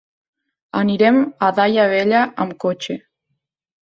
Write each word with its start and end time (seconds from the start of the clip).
Anirem 0.79 1.19
a 1.47 1.51
Daia 1.59 1.87
Vella 1.93 2.23
amb 2.47 2.57
cotxe. 2.65 2.97